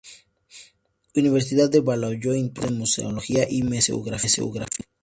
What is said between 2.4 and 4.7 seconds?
Profesor de Museología y Museografía.